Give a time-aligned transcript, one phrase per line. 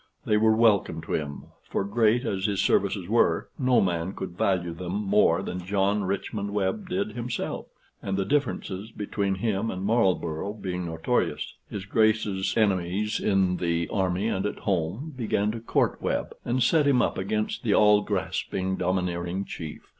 [0.25, 4.73] They were welcome to him, for great as his services were, no man could value
[4.73, 7.67] them more than John Richmond Webb did himself,
[8.01, 14.25] and the differences between him and Marlborough being notorious, his Grace's enemies in the army
[14.27, 18.77] and at home began to court Webb, and set him up against the all grasping,
[18.77, 19.81] domineering chief.